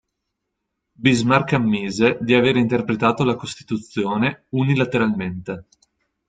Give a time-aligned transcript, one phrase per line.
[1.03, 5.67] Bismarck ammise di aver interpretato la costituzione unilateralmente.